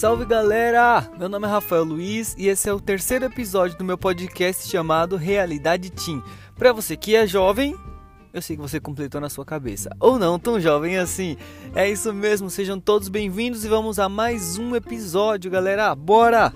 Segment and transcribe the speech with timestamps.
[0.00, 1.06] Salve galera!
[1.18, 5.14] Meu nome é Rafael Luiz e esse é o terceiro episódio do meu podcast chamado
[5.14, 6.24] Realidade Team.
[6.56, 7.76] Para você que é jovem,
[8.32, 9.90] eu sei que você completou na sua cabeça.
[10.00, 11.36] Ou não tão jovem assim.
[11.74, 15.94] É isso mesmo, sejam todos bem-vindos e vamos a mais um episódio, galera.
[15.94, 16.50] Bora!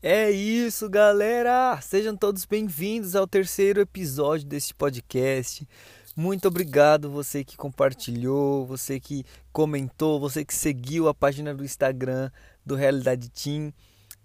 [0.00, 1.80] É isso, galera!
[1.80, 5.66] Sejam todos bem-vindos ao terceiro episódio deste podcast.
[6.14, 12.30] Muito obrigado você que compartilhou, você que comentou, você que seguiu a página do Instagram
[12.64, 13.72] do Realidade Team.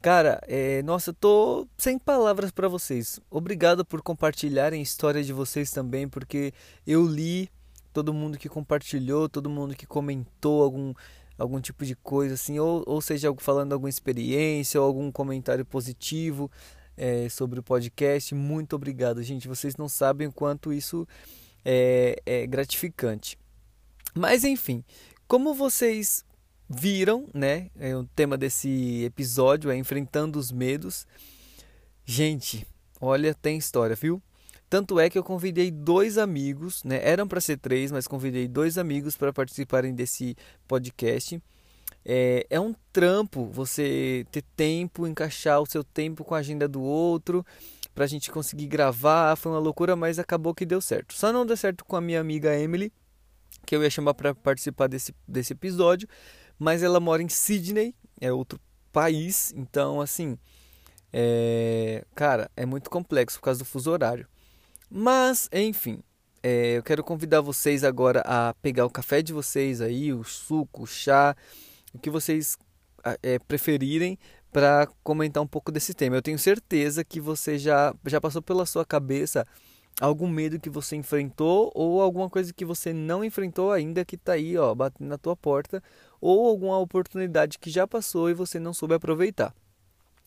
[0.02, 3.20] Cara, é, nossa, eu tô sem palavras para vocês.
[3.32, 6.54] Obrigado por compartilharem a história de vocês também, porque
[6.86, 7.50] eu li
[7.94, 10.94] todo mundo que compartilhou, todo mundo que comentou algum,
[11.38, 16.52] algum tipo de coisa assim, ou, ou seja, falando alguma experiência ou algum comentário positivo
[16.98, 18.36] é, sobre o podcast.
[18.36, 19.48] Muito obrigado, gente.
[19.48, 21.08] Vocês não sabem o quanto isso
[21.70, 23.38] é, é gratificante.
[24.16, 24.86] Mas enfim,
[25.28, 26.24] como vocês
[26.70, 27.70] viram, né?
[27.78, 31.06] É, o tema desse episódio é enfrentando os medos.
[32.06, 32.66] Gente,
[33.02, 34.22] olha, tem história, viu?
[34.70, 37.02] Tanto é que eu convidei dois amigos, né?
[37.04, 41.42] Eram para ser três, mas convidei dois amigos para participarem desse podcast.
[42.06, 46.82] É, é um trampo você ter tempo, encaixar o seu tempo com a agenda do
[46.82, 47.46] outro
[47.98, 49.36] pra gente conseguir gravar.
[49.36, 51.16] Foi uma loucura, mas acabou que deu certo.
[51.16, 52.94] Só não deu certo com a minha amiga Emily,
[53.66, 56.08] que eu ia chamar para participar desse, desse episódio,
[56.60, 58.60] mas ela mora em Sydney, é outro
[58.94, 60.38] país, então assim,
[61.12, 64.28] é, cara, é muito complexo por causa do fuso horário.
[64.92, 66.04] Mas, enfim,
[66.44, 70.84] é, eu quero convidar vocês agora a pegar o café de vocês aí, o suco,
[70.84, 71.36] o chá,
[71.96, 72.60] o que vocês
[73.24, 74.20] é, preferirem
[74.58, 76.16] para comentar um pouco desse tema.
[76.16, 79.46] Eu tenho certeza que você já, já passou pela sua cabeça
[80.02, 84.32] algum medo que você enfrentou ou alguma coisa que você não enfrentou ainda que está
[84.32, 85.80] aí, ó, batendo na tua porta,
[86.20, 89.54] ou alguma oportunidade que já passou e você não soube aproveitar.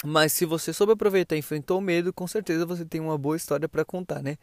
[0.05, 3.37] Mas se você soube aproveitar e enfrentou o medo, com certeza você tem uma boa
[3.37, 4.37] história para contar, né?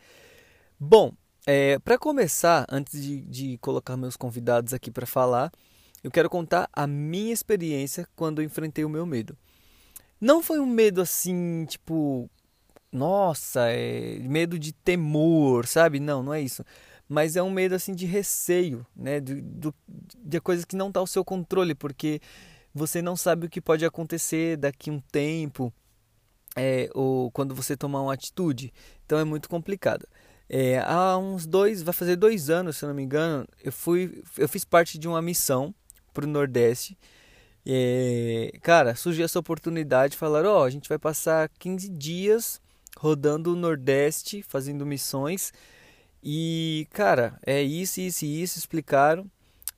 [0.78, 1.14] Bom,
[1.46, 5.50] é, para começar, antes de, de colocar meus convidados aqui para falar,
[6.04, 9.38] eu quero contar a minha experiência quando eu enfrentei o meu medo.
[10.20, 12.30] Não foi um medo assim, tipo,
[12.92, 16.00] nossa, é medo de temor, sabe?
[16.00, 16.64] Não, não é isso.
[17.08, 19.20] Mas é um medo assim de receio, né?
[19.20, 19.74] De, de,
[20.18, 22.20] de coisas que não está ao seu controle, porque
[22.74, 25.74] você não sabe o que pode acontecer daqui um tempo,
[26.56, 28.74] é, ou quando você tomar uma atitude.
[29.06, 30.08] Então é muito complicado.
[30.50, 34.48] É, há uns dois, vai fazer dois anos, se não me engano, eu fui, eu
[34.48, 35.74] fiz parte de uma missão
[36.14, 36.98] para o Nordeste
[37.70, 42.62] é, cara, surgiu essa oportunidade, falaram, ó, oh, a gente vai passar 15 dias
[42.98, 45.52] rodando o Nordeste, fazendo missões.
[46.24, 49.30] E, cara, é isso, isso e isso, explicaram.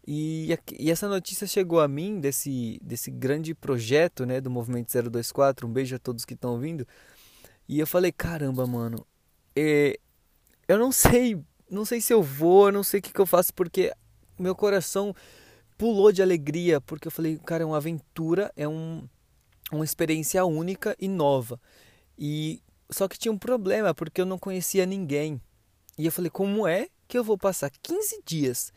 [0.08, 5.68] E, e, essa notícia chegou a mim desse, desse grande projeto, né, do Movimento 024.
[5.68, 6.88] Um beijo a todos que estão ouvindo.
[7.68, 9.04] E eu falei, caramba, mano,
[9.56, 10.00] é,
[10.68, 13.52] eu não sei, não sei se eu vou, não sei o que, que eu faço,
[13.52, 13.92] porque
[14.38, 15.16] meu coração
[15.80, 19.08] pulou de alegria, porque eu falei, cara, é uma aventura, é um,
[19.72, 21.58] uma experiência única e nova.
[22.18, 25.42] E só que tinha um problema, porque eu não conhecia ninguém.
[25.98, 28.74] E eu falei, como é que eu vou passar 15 dias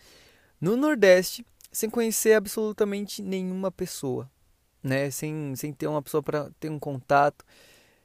[0.61, 4.31] no Nordeste sem conhecer absolutamente nenhuma pessoa,
[4.81, 5.11] né?
[5.11, 7.45] Sem, sem ter uma pessoa para ter um contato.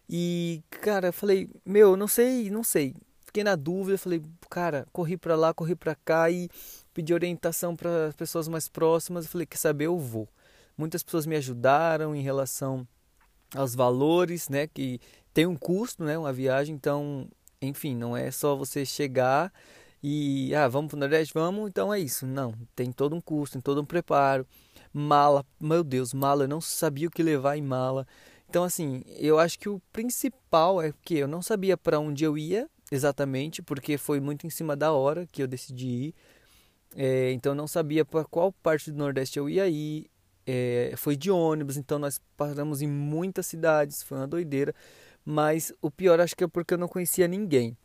[0.09, 2.95] E, cara, eu falei, meu, não sei, não sei.
[3.21, 6.49] Fiquei na dúvida, falei, cara, corri para lá, corri para cá e
[6.97, 9.25] pedi orientação para pessoas mais próximas.
[9.25, 10.27] Eu falei, quer saber, eu vou.
[10.75, 12.87] Muitas pessoas me ajudaram em relação
[13.53, 14.65] aos valores, né?
[14.65, 14.99] Que
[15.31, 16.17] tem um custo, né?
[16.17, 17.29] Uma viagem, então,
[17.61, 19.53] enfim, não é só você chegar
[20.01, 21.35] e, ah, vamos para o Nordeste?
[21.35, 22.25] Vamos, então é isso.
[22.25, 24.47] Não, tem todo um custo, tem todo um preparo.
[24.91, 28.07] Mala, meu Deus, mala, eu não sabia o que levar em mala.
[28.49, 32.35] Então, assim, eu acho que o principal é que eu não sabia para onde eu
[32.35, 36.15] ia exatamente, porque foi muito em cima da hora que eu decidi ir.
[36.95, 40.09] É, então não sabia para qual parte do Nordeste eu ia ir.
[40.45, 44.73] É, foi de ônibus, então nós paramos em muitas cidades, foi uma doideira.
[45.25, 47.75] Mas o pior acho que é porque eu não conhecia ninguém.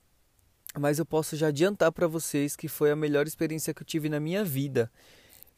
[0.79, 4.09] Mas eu posso já adiantar para vocês que foi a melhor experiência que eu tive
[4.09, 4.91] na minha vida.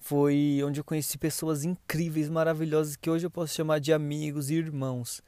[0.01, 4.55] Foi onde eu conheci pessoas incríveis, maravilhosas, que hoje eu posso chamar de amigos e
[4.55, 5.23] irmãos,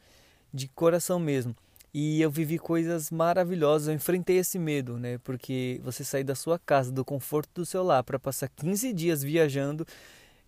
[0.53, 1.55] de coração mesmo.
[1.98, 5.16] E eu vivi coisas maravilhosas, eu enfrentei esse medo, né?
[5.25, 9.22] Porque você sair da sua casa, do conforto do seu lar, para passar 15 dias
[9.22, 9.87] viajando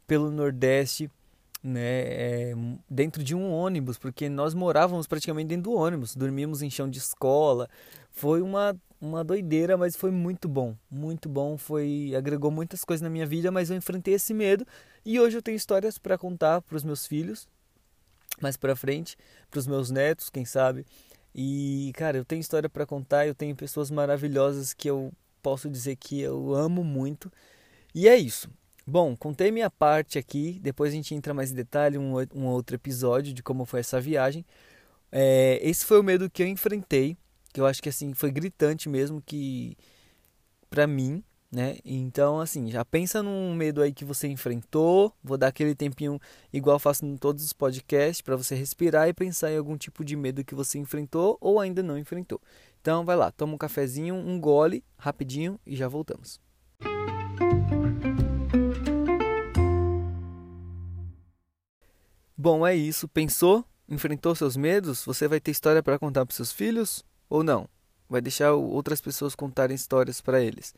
[0.07, 1.11] pelo Nordeste,
[1.63, 2.55] né, é,
[2.91, 6.99] dentro de um ônibus, porque nós morávamos praticamente dentro do ônibus, dormíamos em chão de
[6.99, 7.67] escola.
[8.11, 11.57] Foi uma, uma doideira, mas foi muito bom, muito bom.
[11.57, 14.67] Foi agregou muitas coisas na minha vida, mas eu enfrentei esse medo
[15.03, 17.49] e hoje eu tenho histórias para contar para os meus filhos,
[18.39, 19.17] mais para frente,
[19.51, 20.85] para os meus netos, quem sabe.
[21.41, 25.95] E cara, eu tenho história para contar, eu tenho pessoas maravilhosas que eu posso dizer
[25.95, 27.33] que eu amo muito.
[27.95, 28.51] E é isso.
[28.85, 32.75] Bom, contei minha parte aqui, depois a gente entra mais em detalhe um, um outro
[32.75, 34.45] episódio de como foi essa viagem.
[35.13, 37.17] É, esse foi o medo que eu enfrentei,
[37.53, 39.77] que eu acho que assim foi gritante mesmo que
[40.69, 41.79] para mim, né?
[41.85, 45.13] Então assim, já pensa num medo aí que você enfrentou.
[45.23, 46.21] Vou dar aquele tempinho
[46.53, 50.17] igual faço em todos os podcasts para você respirar e pensar em algum tipo de
[50.17, 52.41] medo que você enfrentou ou ainda não enfrentou.
[52.81, 56.41] Então vai lá, toma um cafezinho, um gole rapidinho e já voltamos.
[62.41, 63.09] Bom, é isso.
[63.09, 63.65] Pensou?
[63.89, 65.05] Enfrentou seus medos?
[65.05, 67.69] Você vai ter história para contar para seus filhos ou não?
[68.09, 70.73] Vai deixar outras pessoas contarem histórias para eles,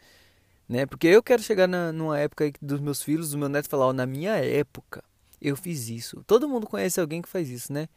[0.71, 0.87] né?
[0.87, 4.07] Porque eu quero chegar na, numa época dos meus filhos, do meu neto falar, na
[4.07, 5.03] minha época
[5.41, 6.23] eu fiz isso.
[6.25, 7.89] Todo mundo conhece alguém que faz isso, né?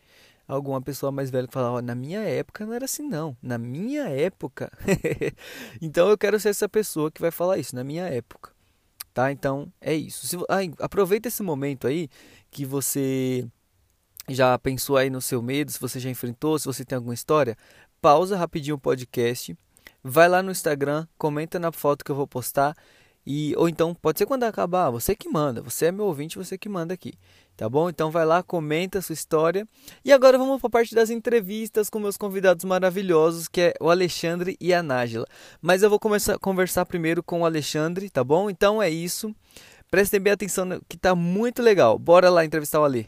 [0.48, 4.10] Alguma pessoa mais velha que fala, na minha época não era assim não, na minha
[4.10, 4.72] época.
[5.80, 8.52] então eu quero ser essa pessoa que vai falar isso, na minha época.
[9.14, 9.32] Tá?
[9.32, 10.26] Então é isso.
[10.26, 10.36] Se,
[10.80, 12.10] aproveita esse momento aí
[12.50, 13.48] que você
[14.28, 17.56] já pensou aí no seu medo, se você já enfrentou, se você tem alguma história,
[18.02, 19.56] pausa rapidinho o podcast,
[20.04, 22.76] vai lá no Instagram, comenta na foto que eu vou postar
[23.26, 26.58] e ou então pode ser quando acabar, você que manda, você é meu ouvinte, você
[26.58, 27.14] que manda aqui.
[27.56, 27.88] Tá bom?
[27.88, 29.68] Então vai lá, comenta a sua história.
[30.04, 33.92] E agora vamos para a parte das entrevistas com meus convidados maravilhosos, que é o
[33.92, 35.28] Alexandre e a Nájila.
[35.62, 38.50] Mas eu vou começar a conversar primeiro com o Alexandre, tá bom?
[38.50, 39.34] Então é isso.
[39.92, 42.00] Prestem bem atenção que tá muito legal.
[42.00, 43.08] Bora lá entrevistar o Ale.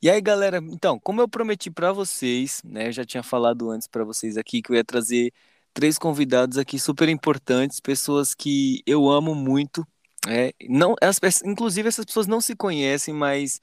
[0.00, 3.88] E aí, galera, então, como eu prometi para vocês, né, eu já tinha falado antes
[3.88, 5.32] para vocês aqui que eu ia trazer
[5.74, 9.84] três convidados aqui super importantes, pessoas que eu amo muito,
[10.28, 10.94] é, não,
[11.44, 13.60] inclusive essas pessoas não se conhecem, mas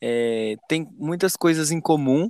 [0.00, 2.28] é, tem muitas coisas em comum,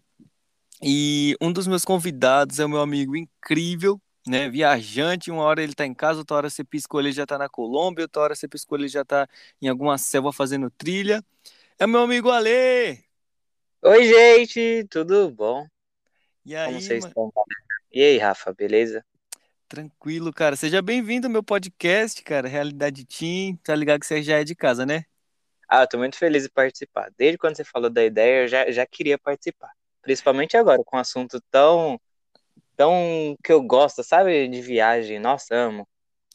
[0.83, 4.51] e um dos meus convidados é o meu amigo incrível, né?
[4.51, 7.49] Viajante, uma hora ele está em casa, outra hora você piscou ele já está na
[7.49, 9.29] Colômbia, outra hora você piscou ele já está
[9.63, 11.25] em alguma selva fazendo trilha.
[11.79, 13.06] É meu amigo Ale!
[13.89, 15.65] Oi, gente, tudo bom?
[16.45, 17.33] E aí, Como vocês estão?
[17.93, 19.07] E aí, Rafa, beleza?
[19.69, 20.57] Tranquilo, cara.
[20.57, 23.57] Seja bem-vindo ao meu podcast, cara, Realidade Team.
[23.63, 25.05] Tá ligado que você já é de casa, né?
[25.69, 27.13] Ah, eu tô muito feliz de participar.
[27.17, 29.71] Desde quando você falou da ideia, eu já, já queria participar.
[30.03, 31.97] Principalmente agora, com um assunto tão,
[32.77, 34.49] tão que eu gosto, sabe?
[34.49, 35.21] De viagem.
[35.21, 35.87] Nossa, amo.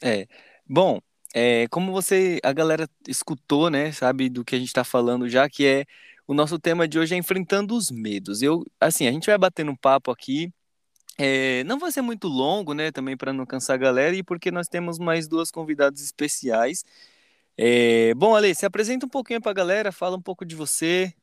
[0.01, 0.25] É.
[0.65, 1.01] Bom,
[1.35, 3.91] é, como você, a galera escutou, né?
[3.91, 5.85] Sabe do que a gente tá falando já, que é
[6.31, 8.41] o nosso tema de hoje é enfrentando os medos.
[8.41, 10.49] Eu, assim, a gente vai batendo um papo aqui.
[11.17, 12.89] É, não vai ser muito longo, né?
[12.89, 16.85] Também para não cansar a galera e porque nós temos mais duas convidadas especiais.
[17.57, 21.13] É, bom, Ale, se apresenta um pouquinho para a galera, fala um pouco de você.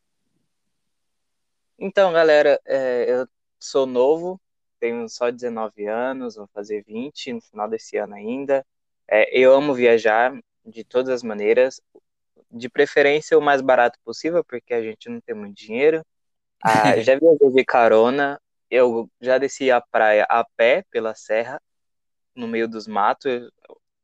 [1.79, 3.27] Então, galera, é, eu
[3.59, 4.39] sou novo,
[4.79, 8.63] tenho só 19 anos, vou fazer 20 no final desse ano ainda.
[9.11, 11.81] É, eu amo viajar de todas as maneiras,
[12.51, 16.05] de preferência o mais barato possível, porque a gente não tem muito dinheiro.
[16.63, 18.41] Ah, já viajei de carona,
[18.71, 21.61] eu já desci a praia a pé pela serra,
[22.35, 23.51] no meio dos matos.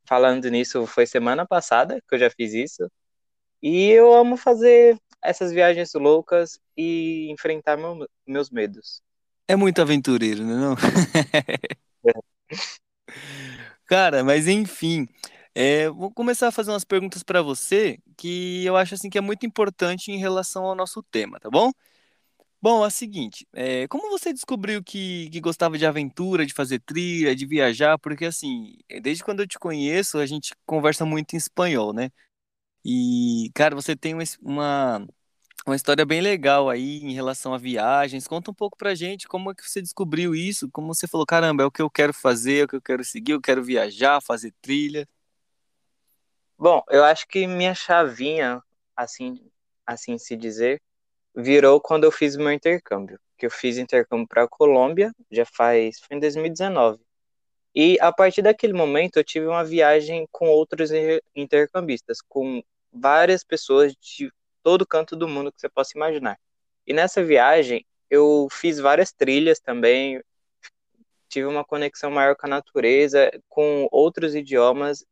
[0.06, 2.90] Falando nisso, foi semana passada que eu já fiz isso.
[3.62, 9.00] E eu amo fazer essas viagens loucas e enfrentar meu, meus medos.
[9.48, 10.74] É muito aventureiro, né, não
[12.06, 12.12] é?
[13.86, 15.06] Cara, mas enfim,
[15.54, 19.20] é, vou começar a fazer umas perguntas para você que eu acho assim que é
[19.20, 21.70] muito importante em relação ao nosso tema, tá bom?
[22.62, 26.80] Bom, é o seguinte, é, como você descobriu que, que gostava de aventura, de fazer
[26.80, 27.99] trilha, de viajar?
[27.99, 32.11] Porque assim, desde quando eu te conheço, a gente conversa muito em espanhol, né?
[32.84, 35.06] E, cara, você tem uma,
[35.66, 38.26] uma história bem legal aí em relação a viagens.
[38.28, 41.62] Conta um pouco pra gente como é que você descobriu isso, como você falou, caramba,
[41.62, 44.20] é o que eu quero fazer, é o que eu quero seguir, eu quero viajar,
[44.23, 45.08] fazer trilha.
[46.58, 48.62] Bom, eu acho que minha chavinha,
[48.96, 49.40] assim,
[49.87, 50.80] assim se dizer,
[51.34, 53.18] virou quando eu fiz meu intercâmbio.
[53.38, 57.00] Que eu fiz intercâmbio para a Colômbia, já faz, foi em 2019.
[57.75, 60.90] E a partir daquele momento eu tive uma viagem com outros
[61.34, 64.30] intercambistas, com várias pessoas de
[64.62, 66.38] todo canto do mundo que você possa imaginar.
[66.87, 70.23] E nessa viagem eu fiz várias trilhas também,
[71.28, 75.04] tive uma conexão maior com a natureza, com outros idiomas.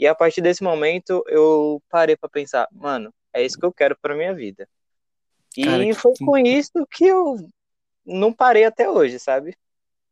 [0.00, 3.94] E a partir desse momento eu parei para pensar, mano, é isso que eu quero
[4.00, 4.66] para minha vida.
[5.54, 6.24] E Cara, foi que...
[6.24, 7.36] com isso que eu
[8.06, 9.54] não parei até hoje, sabe?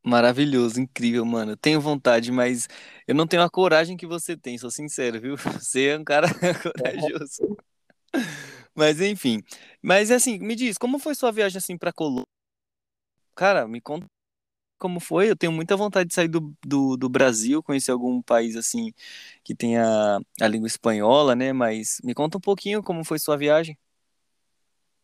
[0.04, 1.56] Maravilhoso, incrível, mano.
[1.56, 2.68] tenho vontade, mas
[3.06, 5.36] eu não tenho a coragem que você tem, sou sincero, viu?
[5.58, 6.26] Você é um cara
[6.62, 7.56] corajoso.
[8.74, 9.42] Mas enfim.
[9.82, 12.26] Mas assim, me diz, como foi sua viagem assim para Colômbia?
[13.34, 14.06] Cara, me conta
[14.78, 15.30] como foi.
[15.30, 18.92] Eu tenho muita vontade de sair do, do, do Brasil, conhecer algum país assim
[19.44, 21.52] que tenha a língua espanhola, né?
[21.52, 23.76] Mas me conta um pouquinho como foi sua viagem.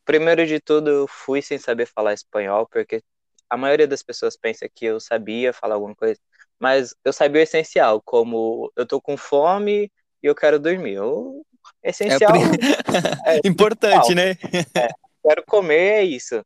[0.04, 3.02] Primeiro de tudo, eu fui sem saber falar espanhol, porque
[3.48, 6.20] a maioria das pessoas pensa que eu sabia falar alguma coisa,
[6.58, 9.90] mas eu sabia o essencial, como eu tô com fome
[10.22, 11.00] e eu quero dormir.
[11.00, 11.44] O
[11.82, 12.32] essencial.
[13.24, 14.30] É, é Importante, né?
[14.76, 14.88] É,
[15.22, 16.44] quero comer, é isso.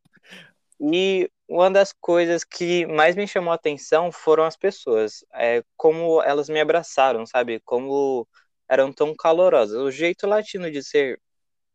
[0.81, 6.23] E uma das coisas que mais me chamou a atenção foram as pessoas, é, como
[6.23, 7.61] elas me abraçaram, sabe?
[7.61, 8.29] Como
[8.69, 9.77] eram tão calorosas.
[9.81, 11.21] O jeito latino de ser.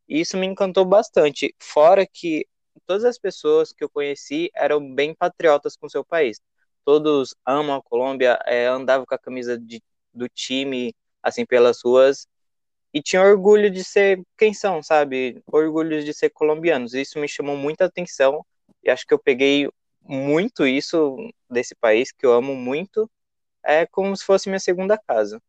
[0.08, 1.56] Isso me encantou bastante.
[1.62, 2.48] Fora que
[2.86, 6.40] todas as pessoas que eu conheci eram bem patriotas com seu país.
[6.86, 9.82] Todos amam a Colômbia, é, andavam com a camisa de,
[10.14, 12.28] do time, assim, pelas ruas,
[12.94, 15.42] e tinham orgulho de ser quem são, sabe?
[15.48, 16.94] Orgulho de ser colombianos.
[16.94, 18.46] Isso me chamou muita atenção,
[18.84, 19.70] e acho que eu peguei
[20.02, 21.16] muito isso
[21.50, 23.10] desse país, que eu amo muito,
[23.64, 25.42] é como se fosse minha segunda casa.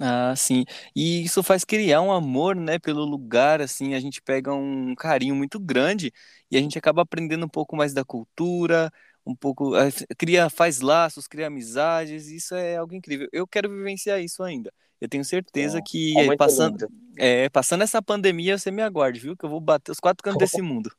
[0.00, 0.64] Ah, sim.
[0.94, 5.36] E isso faz criar um amor, né, pelo lugar, assim, a gente pega um carinho
[5.36, 6.12] muito grande
[6.50, 8.90] e a gente acaba aprendendo um pouco mais da cultura,
[9.24, 9.72] um pouco,
[10.18, 13.28] cria, faz laços, cria amizades, isso é algo incrível.
[13.32, 14.72] Eu quero vivenciar isso ainda.
[15.00, 19.36] Eu tenho certeza que é passando, é, passando essa pandemia, você me aguarde, viu?
[19.36, 20.90] Que eu vou bater os quatro cantos desse mundo.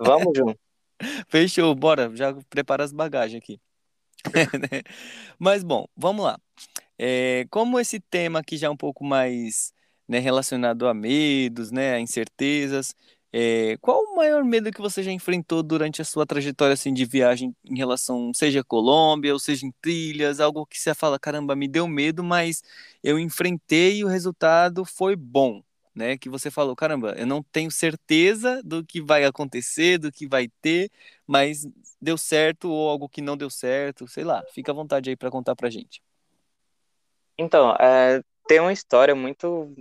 [0.00, 0.56] Vamos, João.
[1.28, 3.60] Fechou, bora, já prepara as bagagens aqui.
[5.38, 6.38] Mas bom, vamos lá.
[6.98, 9.72] É, como esse tema aqui já é um pouco mais
[10.08, 12.94] né, relacionado a medos, né, a incertezas,
[13.32, 17.04] é, qual o maior medo que você já enfrentou durante a sua trajetória assim, de
[17.04, 21.68] viagem em relação, seja Colômbia ou seja em trilhas, algo que você fala, caramba, me
[21.68, 22.62] deu medo, mas
[23.02, 25.62] eu enfrentei e o resultado foi bom,
[26.00, 26.16] né?
[26.16, 30.48] Que você falou, caramba, eu não tenho certeza do que vai acontecer, do que vai
[30.62, 30.90] ter,
[31.26, 31.68] mas
[32.00, 34.42] deu certo ou algo que não deu certo, sei lá.
[34.52, 36.02] Fica à vontade aí para contar pra gente.
[37.38, 39.74] Então, é, tem uma história muito,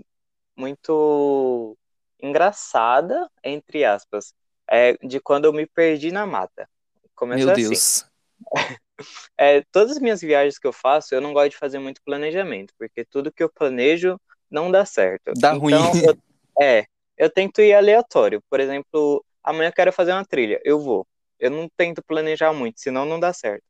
[0.55, 1.77] muito
[2.21, 4.33] engraçada, entre aspas,
[4.69, 6.69] é, de quando eu me perdi na mata.
[7.15, 7.69] Começou Meu assim.
[7.69, 8.05] Deus.
[9.37, 12.73] É, todas as minhas viagens que eu faço, eu não gosto de fazer muito planejamento,
[12.77, 15.33] porque tudo que eu planejo não dá certo.
[15.35, 15.73] Dá então, ruim.
[16.05, 16.17] Eu,
[16.61, 16.85] é,
[17.17, 18.41] eu tento ir aleatório.
[18.49, 21.07] Por exemplo, amanhã eu quero fazer uma trilha, eu vou.
[21.39, 23.63] Eu não tento planejar muito, senão não dá certo.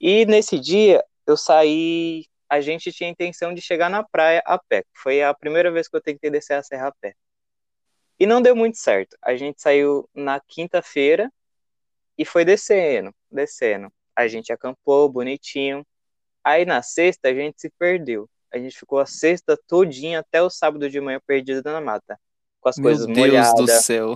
[0.00, 4.58] E nesse dia, eu saí a gente tinha a intenção de chegar na praia a
[4.58, 4.84] pé.
[4.92, 7.14] Foi a primeira vez que eu tentei descer a serra a pé.
[8.20, 9.16] E não deu muito certo.
[9.22, 11.32] A gente saiu na quinta-feira
[12.18, 13.90] e foi descendo, descendo.
[14.14, 15.82] A gente acampou bonitinho.
[16.44, 18.28] Aí na sexta a gente se perdeu.
[18.52, 22.18] A gente ficou a sexta todinha até o sábado de manhã perdido na mata.
[22.60, 23.54] Com as Meu coisas Deus molhadas.
[23.54, 24.14] do céu.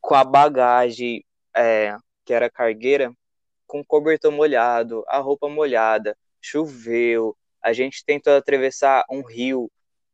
[0.00, 3.12] Com a bagagem, é, que era cargueira,
[3.66, 9.70] com cobertor molhado, a roupa molhada, choveu, a gente tentou atravessar um rio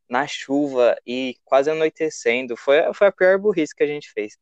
[0.09, 2.57] na chuva e quase anoitecendo.
[2.57, 4.37] Foi, foi a pior burrice que a gente fez.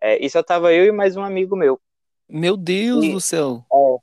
[0.00, 1.80] É, e só tava eu e mais um amigo meu.
[2.28, 3.64] Meu Deus e, do céu!
[3.70, 3.96] É,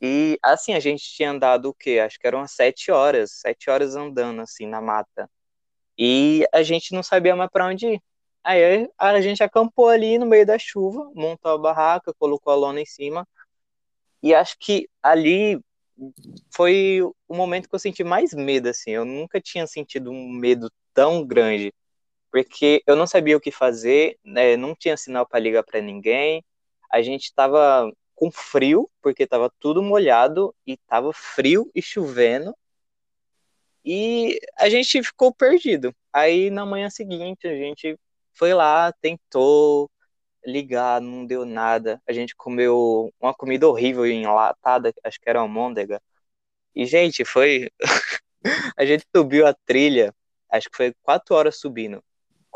[0.00, 1.98] e assim, a gente tinha andado o quê?
[2.04, 5.28] Acho que eram umas sete horas, sete horas andando assim na mata.
[5.98, 8.02] E a gente não sabia mais para onde ir.
[8.44, 12.80] Aí a gente acampou ali no meio da chuva, montou a barraca, colocou a lona
[12.80, 13.26] em cima.
[14.22, 15.60] E acho que ali
[16.54, 18.90] foi o momento que eu senti mais medo, assim.
[18.90, 21.72] Eu nunca tinha sentido um medo tão grande,
[22.30, 24.56] porque eu não sabia o que fazer, né?
[24.56, 26.44] não tinha sinal para ligar para ninguém.
[26.90, 32.52] A gente estava com frio, porque estava tudo molhado e estava frio e chovendo.
[33.84, 35.94] E a gente ficou perdido.
[36.12, 37.96] Aí na manhã seguinte a gente
[38.34, 39.88] foi lá, tentou
[40.44, 42.02] ligar, não deu nada.
[42.08, 46.02] A gente comeu uma comida horrível enlatada, acho que era uma môndega.
[46.74, 47.70] E, gente, foi.
[48.76, 50.14] a gente subiu a trilha,
[50.50, 52.02] acho que foi quatro horas subindo,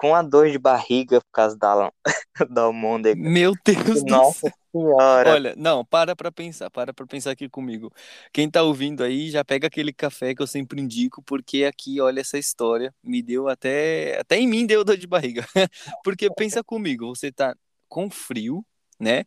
[0.02, 1.92] com a dor de barriga por causa da,
[2.50, 3.22] da almôndega.
[3.22, 5.30] Meu Deus Nossa senhora.
[5.30, 7.88] Olha, não, para pra pensar, para pra pensar aqui comigo.
[8.32, 12.20] Quem tá ouvindo aí, já pega aquele café que eu sempre indico, porque aqui, olha,
[12.20, 14.18] essa história me deu até.
[14.18, 15.46] Até em mim deu dor de barriga.
[16.02, 17.54] porque pensa comigo, você tá
[17.88, 18.66] com frio,
[18.98, 19.24] né?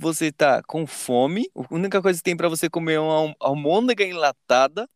[0.00, 4.04] você tá com fome, a única coisa que tem para você comer é uma almôndega
[4.04, 4.88] enlatada,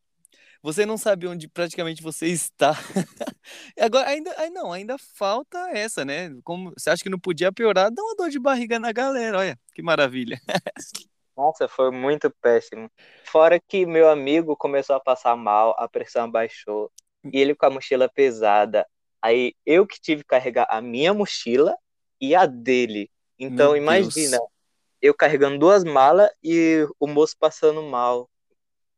[0.63, 2.73] você não sabe onde praticamente você está.
[3.79, 6.31] Agora, ainda, não, ainda falta essa, né?
[6.45, 7.91] Como você acha que não podia piorar?
[7.91, 10.41] Dá uma dor de barriga na galera, olha, que maravilha.
[11.37, 12.91] Nossa, foi muito péssimo.
[13.25, 16.93] Fora que meu amigo começou a passar mal, a pressão baixou,
[17.25, 18.87] e ele com a mochila pesada.
[19.21, 21.77] Aí eu que tive que carregar a minha mochila
[22.21, 23.11] e a dele.
[23.39, 24.51] Então, meu imagina, Deus.
[25.01, 28.29] eu carregando duas malas e o moço passando mal.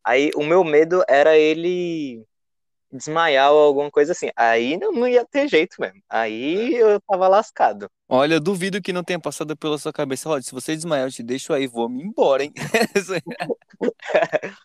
[0.04, 2.26] Aí o meu medo era ele
[2.92, 4.30] desmaiar ou alguma coisa assim.
[4.36, 6.00] Aí não, não ia ter jeito mesmo.
[6.08, 7.90] Aí eu tava lascado.
[8.08, 10.28] Olha, eu duvido que não tenha passado pela sua cabeça.
[10.28, 12.52] Olha, se você desmaiar, eu te deixo aí, vou me embora, hein?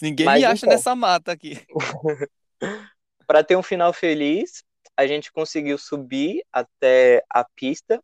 [0.00, 1.58] Ninguém Mas, me acha então, nessa mata aqui.
[3.26, 4.64] Para ter um final feliz,
[4.96, 8.02] a gente conseguiu subir até a pista.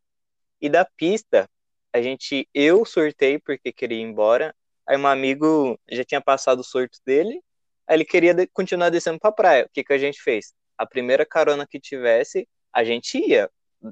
[0.61, 1.49] E da pista,
[1.93, 4.55] a gente eu sortei porque queria ir embora.
[4.87, 7.43] Aí um amigo já tinha passado o sorto dele,
[7.87, 9.65] aí ele queria de, continuar descendo pra praia.
[9.65, 10.55] O que, que a gente fez?
[10.79, 13.51] A primeira carona que tivesse, a gente ia,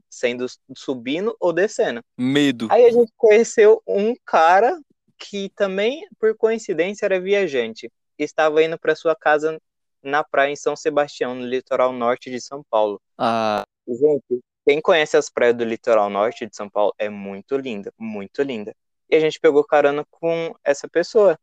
[0.08, 0.46] sendo
[0.76, 2.02] subindo ou descendo.
[2.16, 2.68] Medo.
[2.70, 4.78] Aí a gente conheceu um cara
[5.18, 7.90] que também, por coincidência, era viajante.
[8.18, 9.58] Estava indo para sua casa
[10.02, 13.00] na praia em São Sebastião, no litoral norte de São Paulo.
[13.18, 13.64] Ah.
[13.88, 18.42] Gente, quem conhece as praias do litoral norte de São Paulo é muito linda, muito
[18.42, 18.74] linda.
[19.08, 21.38] E a gente pegou carona com essa pessoa.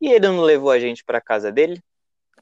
[0.00, 1.82] E ele não levou a gente para casa dele?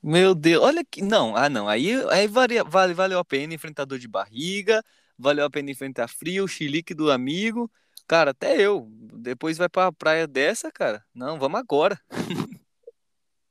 [0.03, 1.03] Meu Deus, olha que.
[1.03, 1.69] Não, ah, não.
[1.69, 4.83] Aí, aí vale, vale, valeu a pena enfrentar dor de barriga,
[5.19, 7.71] valeu a pena enfrentar frio, o chilique do amigo.
[8.07, 8.87] Cara, até eu.
[8.91, 11.05] Depois vai pra praia dessa, cara.
[11.15, 11.99] Não, vamos agora.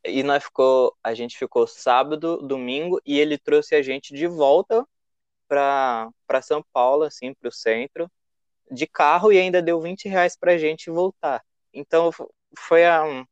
[0.06, 0.96] e nós ficou.
[1.04, 4.88] A gente ficou sábado, domingo, e ele trouxe a gente de volta
[5.48, 8.10] para São Paulo, assim, pro centro
[8.72, 11.44] de carro e ainda deu 20 reais pra gente voltar.
[11.74, 12.12] Então
[12.58, 13.26] foi a.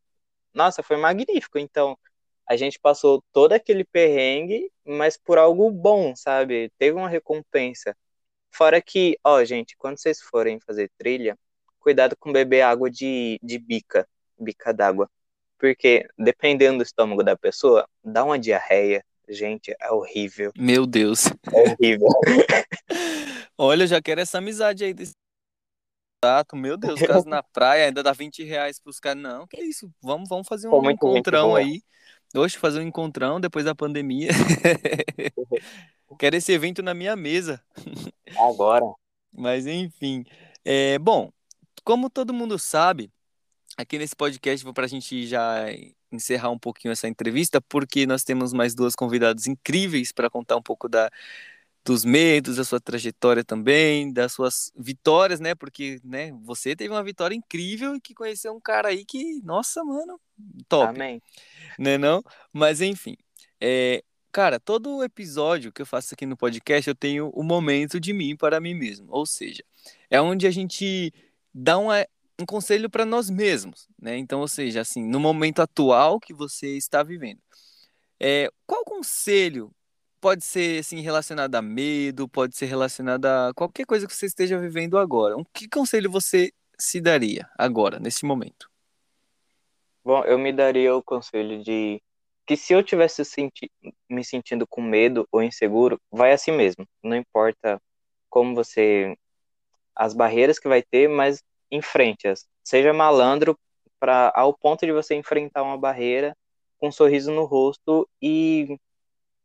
[0.53, 1.57] Nossa, foi magnífico.
[1.57, 1.97] Então
[2.47, 6.71] a gente passou todo aquele perrengue, mas por algo bom, sabe?
[6.77, 7.95] Teve uma recompensa.
[8.51, 11.37] Fora que, ó, gente, quando vocês forem fazer trilha,
[11.79, 15.09] cuidado com beber água de, de bica, bica d'água.
[15.57, 19.03] Porque, dependendo do estômago da pessoa, dá uma diarreia.
[19.27, 20.51] Gente, é horrível.
[20.57, 21.27] Meu Deus.
[21.51, 22.09] É horrível.
[23.57, 25.13] Olha, eu já quero essa amizade aí desse
[26.23, 29.21] Exato, meu Deus, caso na praia ainda dá 20 reais pros caras.
[29.21, 31.81] Não, que isso, vamos, vamos fazer um encontrão aí.
[32.33, 34.29] Hoje fazer um encontrão depois da pandemia.
[36.17, 37.61] Quero esse evento na minha mesa.
[38.37, 38.85] Agora.
[39.31, 40.23] Mas enfim.
[40.63, 41.31] É, bom,
[41.83, 43.11] como todo mundo sabe,
[43.77, 45.65] aqui nesse podcast, para a gente já
[46.11, 50.61] encerrar um pouquinho essa entrevista, porque nós temos mais duas convidadas incríveis para contar um
[50.61, 51.11] pouco da,
[51.85, 55.53] dos medos, da sua trajetória também, das suas vitórias, né?
[55.53, 59.83] Porque, né, você teve uma vitória incrível e que conheceu um cara aí que, nossa,
[59.83, 60.19] mano,
[60.69, 60.95] top.
[60.95, 61.21] Amém.
[61.77, 62.23] Né não?
[62.53, 63.17] Mas enfim,
[63.59, 67.99] é, cara, todo episódio que eu faço aqui no podcast, eu tenho o um momento
[67.99, 69.07] de mim para mim mesmo.
[69.09, 69.63] Ou seja,
[70.09, 71.13] é onde a gente
[71.53, 72.05] dá uma,
[72.39, 74.17] um conselho para nós mesmos, né?
[74.17, 77.41] Então, ou seja, assim, no momento atual que você está vivendo.
[78.19, 79.73] É, qual conselho
[80.23, 84.57] pode ser assim relacionado a medo, pode ser relacionado a qualquer coisa que você esteja
[84.57, 85.35] vivendo agora.
[85.35, 88.71] Um que conselho você se daria agora, nesse momento?
[90.01, 92.01] Bom, eu me daria o conselho de
[92.47, 93.69] que se eu tivesse senti
[94.09, 96.87] me sentindo com medo ou inseguro, vai assim mesmo.
[97.03, 97.77] Não importa
[98.29, 99.17] como você
[99.93, 102.47] as barreiras que vai ter, mas enfrente-as.
[102.63, 103.59] Seja malandro
[103.99, 106.33] para ao ponto de você enfrentar uma barreira
[106.77, 108.79] com um sorriso no rosto e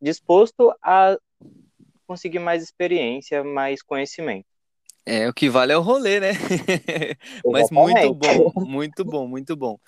[0.01, 1.19] disposto a
[2.07, 4.47] conseguir mais experiência, mais conhecimento.
[5.05, 6.33] É, o que vale é o rolê, né?
[7.51, 9.79] Mas muito bom, muito bom, muito bom.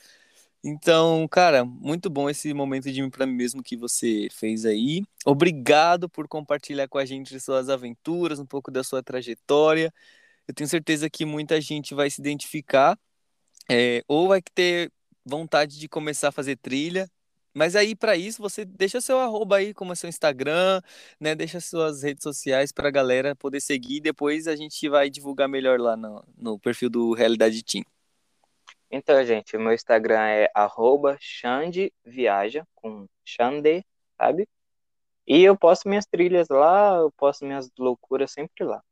[0.62, 5.02] Então, cara, muito bom esse momento de mim para mim mesmo que você fez aí.
[5.24, 9.92] Obrigado por compartilhar com a gente suas aventuras, um pouco da sua trajetória.
[10.46, 12.98] Eu tenho certeza que muita gente vai se identificar,
[13.70, 14.92] é, ou vai ter
[15.24, 17.08] vontade de começar a fazer trilha,
[17.54, 20.80] mas aí, para isso, você deixa seu arroba aí, como é seu Instagram,
[21.18, 21.34] né?
[21.34, 24.00] Deixa suas redes sociais para a galera poder seguir.
[24.00, 27.84] Depois a gente vai divulgar melhor lá no, no perfil do Realidade Team.
[28.90, 31.18] Então, gente, meu Instagram é arroba
[32.04, 33.84] Viaja, com Xande,
[34.16, 34.48] sabe?
[35.26, 38.82] E eu posto minhas trilhas lá, eu posto minhas loucuras sempre lá.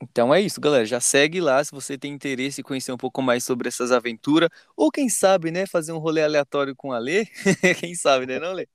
[0.00, 0.84] Então é isso, galera.
[0.84, 4.48] Já segue lá se você tem interesse em conhecer um pouco mais sobre essas aventuras.
[4.76, 7.26] Ou quem sabe, né, fazer um rolê aleatório com a Lê.
[7.80, 8.68] quem sabe, né, não, Lê?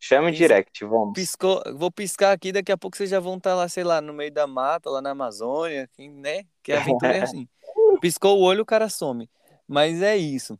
[0.00, 1.12] Chame direct, vamos.
[1.12, 4.00] Piscou, vou piscar aqui, daqui a pouco vocês já vão estar tá lá, sei lá,
[4.00, 6.44] no meio da mata, lá na Amazônia, né?
[6.62, 7.48] Que a aventura é assim.
[8.00, 9.28] Piscou o olho, o cara some.
[9.66, 10.58] Mas é isso.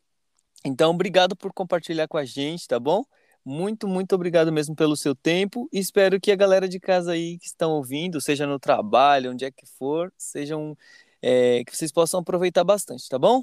[0.64, 3.04] Então, obrigado por compartilhar com a gente, tá bom?
[3.48, 5.70] Muito, muito obrigado mesmo pelo seu tempo.
[5.72, 9.50] Espero que a galera de casa aí que estão ouvindo, seja no trabalho, onde é
[9.50, 10.76] que for, sejam
[11.22, 13.42] é, que vocês possam aproveitar bastante, tá bom?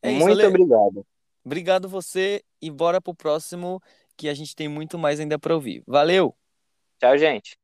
[0.00, 1.06] É muito isso, obrigado.
[1.44, 3.82] Obrigado você e bora pro próximo
[4.16, 5.82] que a gente tem muito mais ainda para ouvir.
[5.86, 6.34] Valeu.
[6.98, 7.58] Tchau, gente.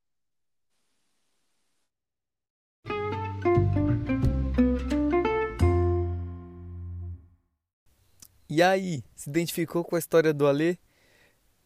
[8.51, 10.77] E aí, se identificou com a história do Alê?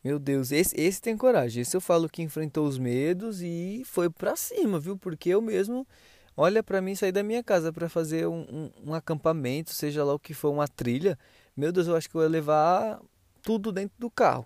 [0.04, 1.62] Meu Deus, esse, esse tem coragem.
[1.62, 4.98] Esse eu falo que enfrentou os medos e foi pra cima, viu?
[4.98, 5.86] Porque eu mesmo,
[6.36, 10.12] olha para mim sair da minha casa para fazer um, um, um, acampamento, seja lá
[10.12, 11.18] o que for, uma trilha.
[11.56, 13.00] Meu Deus, eu acho que eu ia levar
[13.42, 14.44] tudo dentro do carro.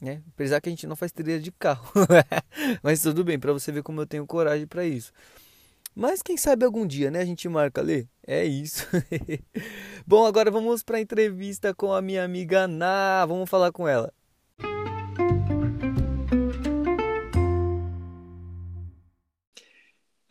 [0.00, 0.22] Né?
[0.28, 1.90] Apesar que a gente não faz trilha de carro.
[2.80, 5.12] Mas tudo bem, para você ver como eu tenho coragem para isso.
[5.92, 7.20] Mas quem sabe algum dia, né?
[7.20, 8.08] A gente marca ali.
[8.24, 8.86] É isso.
[10.06, 13.26] Bom, agora vamos para a entrevista com a minha amiga Ná.
[13.26, 14.12] Vamos falar com ela.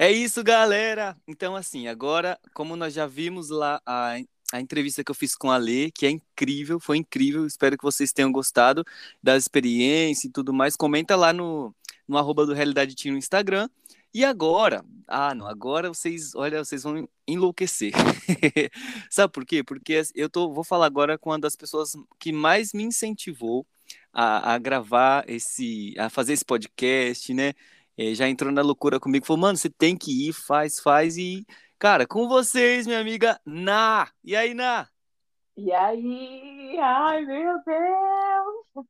[0.03, 1.15] É isso, galera.
[1.25, 4.17] Então, assim, agora, como nós já vimos lá a,
[4.51, 7.45] a entrevista que eu fiz com a Lê, que é incrível, foi incrível.
[7.47, 8.83] Espero que vocês tenham gostado
[9.21, 10.75] da experiência e tudo mais.
[10.75, 11.73] Comenta lá no,
[12.05, 13.69] no arroba do Realidade Team no Instagram.
[14.13, 17.93] E agora, ah, não, agora vocês, olha, vocês vão enlouquecer.
[19.09, 19.63] Sabe por quê?
[19.63, 23.65] Porque eu tô, vou falar agora com uma das pessoas que mais me incentivou
[24.13, 27.53] a, a gravar esse, a fazer esse podcast, né?
[27.97, 31.45] É, já entrou na loucura comigo, falou, mano, você tem que ir, faz, faz e,
[31.79, 34.09] cara, com vocês, minha amiga Na.
[34.23, 34.87] E aí, Na?
[35.55, 36.77] E aí?
[36.79, 38.87] Ai, meu Deus!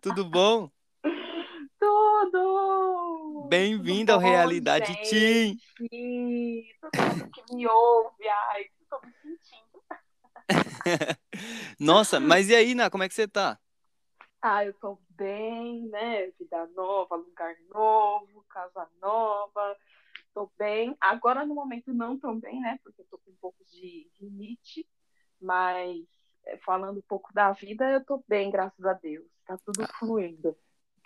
[0.00, 0.70] Tudo bom?
[1.78, 3.46] Tudo!
[3.48, 5.58] Bem-vindo ao Realidade gente.
[5.90, 6.64] Team!
[6.80, 9.82] Todo mundo que me ouve, ai, estou me sentindo.
[11.78, 13.58] Nossa, mas e aí, Ná, como é que você tá?
[14.40, 16.30] Ah, eu tô bem, né?
[16.38, 19.76] Vida nova, lugar novo, casa nova.
[20.34, 20.96] Tô bem.
[21.00, 22.78] Agora, no momento, não tão bem, né?
[22.84, 24.86] Porque eu tô com um pouco de rinite.
[25.40, 26.04] Mas,
[26.46, 29.26] eh, falando um pouco da vida, eu tô bem, graças a Deus.
[29.46, 29.88] Tá tudo ah.
[29.98, 30.56] fluindo.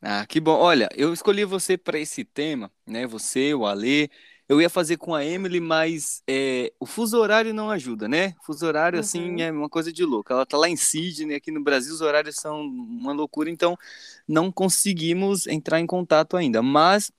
[0.02, 0.58] Ah, que bom.
[0.58, 3.06] Olha, eu escolhi você para esse tema, né?
[3.06, 4.08] Você, o Alê.
[4.50, 8.34] Eu ia fazer com a Emily, mas é, o fuso horário não ajuda, né?
[8.42, 9.34] O fuso horário, assim, uhum.
[9.34, 10.32] assim, é uma coisa de louco.
[10.32, 13.78] Ela tá lá em Sydney, aqui no Brasil os horários são uma loucura, então
[14.26, 16.60] não conseguimos entrar em contato ainda.
[16.62, 17.12] Mas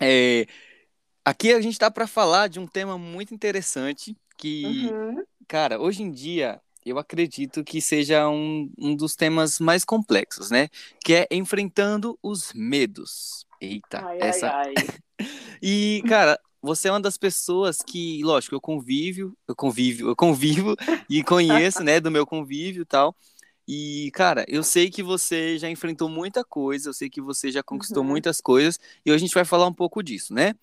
[0.00, 0.46] é,
[1.22, 5.22] aqui a gente tá para falar de um tema muito interessante que, uhum.
[5.46, 10.70] cara, hoje em dia eu acredito que seja um, um dos temas mais complexos, né?
[11.04, 13.46] Que é enfrentando os medos.
[13.60, 14.50] Eita, ai, essa.
[14.50, 14.86] Ai, ai.
[15.62, 20.76] e, cara, você é uma das pessoas que, lógico, eu convivo, eu convivo, eu convivo
[21.10, 23.14] e conheço, né, do meu convívio e tal.
[23.66, 27.62] E, cara, eu sei que você já enfrentou muita coisa, eu sei que você já
[27.62, 28.08] conquistou uhum.
[28.08, 30.54] muitas coisas, e hoje a gente vai falar um pouco disso, né?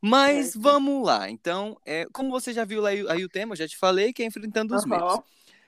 [0.00, 1.30] Mas vamos lá.
[1.30, 4.12] Então, é, como você já viu lá aí, aí o tema, eu já te falei
[4.12, 4.90] que é enfrentando os uhum.
[4.90, 5.20] medos.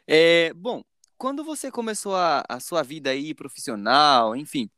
[0.06, 0.82] É, bom,
[1.16, 4.68] quando você começou a, a, sua vida aí profissional, enfim,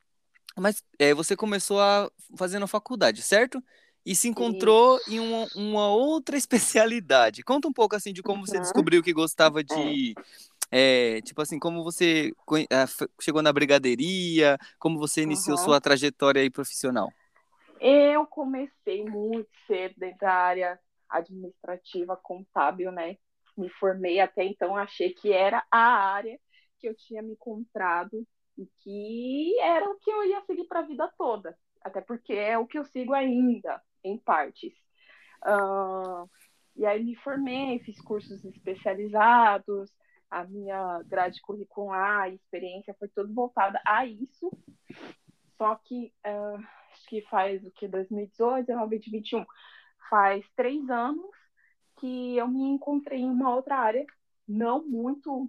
[0.57, 3.63] mas é, você começou a fazendo faculdade, certo?
[4.07, 5.17] E se encontrou Sim.
[5.17, 7.43] em uma, uma, outra especialidade.
[7.43, 8.47] Conta um pouco assim de como uhum.
[8.47, 10.15] você descobriu que gostava de
[10.71, 11.17] é.
[11.19, 12.33] É, tipo assim, como você
[13.21, 15.65] chegou na brigadeiria, como você iniciou uhum.
[15.65, 17.09] sua trajetória aí profissional.
[17.81, 23.17] Eu comecei muito cedo dentro da área administrativa, contábil, né?
[23.57, 26.39] me formei até então, achei que era a área
[26.79, 30.87] que eu tinha me encontrado e que era o que eu ia seguir para a
[30.87, 34.73] vida toda, até porque é o que eu sigo ainda, em partes.
[35.45, 36.29] Uh,
[36.77, 39.91] e aí me formei, fiz cursos especializados,
[40.31, 44.51] a minha grade curricular, a experiência foi toda voltada a isso.
[45.57, 49.47] Só que uh, acho que faz o que 2018, 19, 2021,
[50.11, 51.35] faz três anos
[51.99, 54.05] que eu me encontrei em uma outra área,
[54.47, 55.49] não muito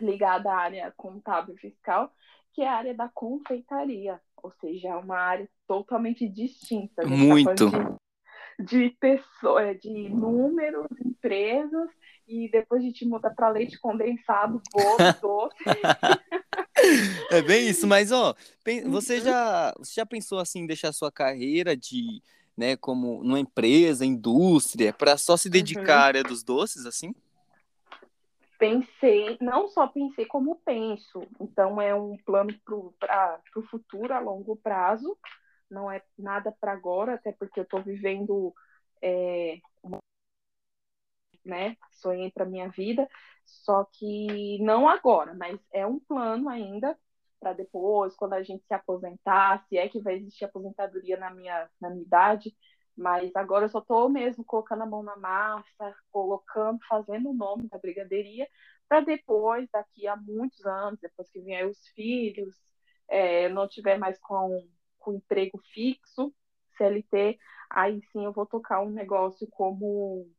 [0.00, 2.12] ligada à área contábil fiscal,
[2.52, 7.02] que é a área da confeitaria, ou seja, é uma área totalmente distinta.
[7.02, 7.70] Tá muito.
[7.70, 7.96] Tá
[8.58, 11.88] de, de pessoas, de números, empresas,
[12.26, 15.64] e depois a gente muda para leite condensado, bolo, doce.
[17.30, 18.34] É bem isso, mas ó,
[18.86, 19.24] você uhum.
[19.24, 22.22] já, você já pensou assim em deixar sua carreira de
[22.56, 26.02] né, como numa empresa, indústria, para só se dedicar uhum.
[26.02, 27.14] à área dos doces, assim?
[28.62, 31.20] Pensei, não só pensei como penso.
[31.40, 32.54] Então é um plano
[33.00, 35.18] para o futuro a longo prazo.
[35.68, 38.54] Não é nada para agora, até porque eu estou vivendo
[39.02, 39.98] é, uma
[41.44, 41.76] né?
[41.90, 43.08] Sonhei para minha vida,
[43.44, 46.96] só que não agora, mas é um plano ainda
[47.40, 51.68] para depois, quando a gente se aposentar, se é que vai existir aposentadoria na minha,
[51.80, 52.56] na minha idade,
[52.96, 57.68] mas agora eu só estou mesmo colocando a mão na massa, colocando, fazendo o nome
[57.68, 58.46] da brigadeiria,
[58.88, 62.54] para depois, daqui a muitos anos, depois que vier os filhos,
[63.08, 64.66] é, não tiver mais com,
[64.98, 66.32] com emprego fixo,
[66.76, 67.38] CLT,
[67.70, 70.30] aí sim eu vou tocar um negócio como,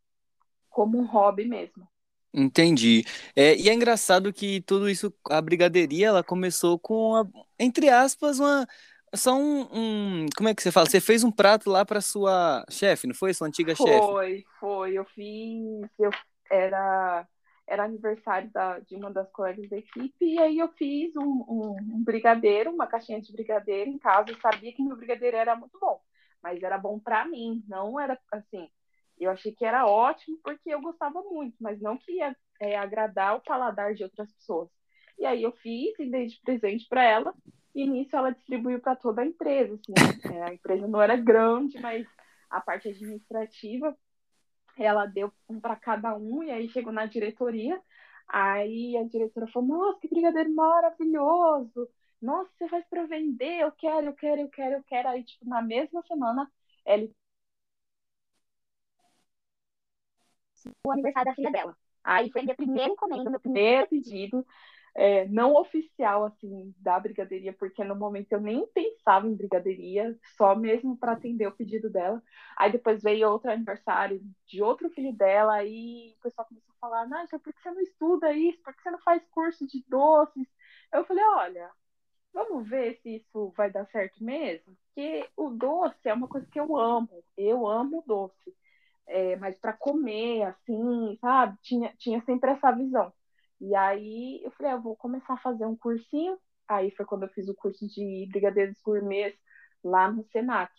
[0.69, 1.87] como um hobby mesmo.
[2.33, 3.03] Entendi.
[3.35, 7.13] É, e é engraçado que tudo isso, a brigadeiria, ela começou com,
[7.59, 8.67] entre aspas, uma,
[9.15, 10.89] só um, um, como é que você fala?
[10.89, 13.33] Você fez um prato lá para sua chefe, não foi?
[13.33, 13.99] Sua antiga chefe?
[13.99, 14.93] Foi, foi.
[14.93, 16.11] Eu fiz, eu
[16.49, 17.27] era
[17.65, 21.75] era aniversário da, de uma das colegas da equipe, e aí eu fiz um, um,
[21.79, 24.31] um, brigadeiro, uma caixinha de brigadeiro em casa.
[24.31, 25.99] Eu sabia que meu brigadeiro era muito bom,
[26.41, 28.69] mas era bom para mim, não era assim.
[29.17, 33.37] Eu achei que era ótimo porque eu gostava muito, mas não que ia é, agradar
[33.37, 34.69] o paladar de outras pessoas.
[35.17, 37.33] E aí eu fiz e dei de presente para ela,
[37.75, 39.73] e nisso ela distribuiu para toda a empresa.
[39.73, 42.07] Assim, é, a empresa não era grande, mas
[42.49, 43.95] a parte administrativa
[44.77, 47.81] ela deu um para cada um, e aí chegou na diretoria.
[48.27, 51.89] Aí a diretora falou: Nossa, que brigadeiro maravilhoso!
[52.21, 53.59] Nossa, você faz para vender?
[53.61, 55.09] Eu quero, eu quero, eu quero, eu quero.
[55.09, 56.49] Aí, tipo, na mesma semana,
[56.85, 57.13] ele.
[60.85, 61.75] O aniversário da filha dela.
[62.03, 64.45] Aí foi minha primeira encomenda, meu primeiro pedido
[64.95, 70.55] é, não oficial assim da brigadeiria, porque no momento eu nem pensava em brigadeiria, só
[70.55, 72.21] mesmo para atender o pedido dela.
[72.57, 77.07] Aí depois veio outro aniversário de outro filho dela, aí o pessoal começou a falar:
[77.07, 78.61] Nádia, por que você não estuda isso?
[78.63, 80.47] Por que você não faz curso de doces?
[80.93, 81.71] Eu falei: olha,
[82.33, 86.59] vamos ver se isso vai dar certo mesmo, porque o doce é uma coisa que
[86.59, 88.55] eu amo, eu amo doce.
[89.07, 91.57] É, mas para comer, assim, sabe?
[91.61, 93.13] Tinha, tinha sempre essa visão.
[93.63, 96.37] E aí eu falei, ah, eu vou começar a fazer um cursinho.
[96.67, 99.39] Aí foi quando eu fiz o curso de brigadeiros gourmets
[99.81, 100.69] lá no Senac.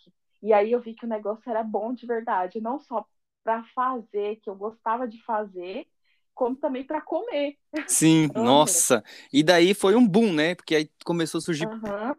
[0.43, 3.03] E aí eu vi que o negócio era bom de verdade, não só
[3.43, 5.87] para fazer, que eu gostava de fazer,
[6.35, 7.57] como também para comer.
[7.87, 9.03] Sim, nossa.
[9.33, 10.53] E daí foi um boom, né?
[10.53, 11.67] Porque aí começou a surgir.
[11.67, 12.15] Uhum.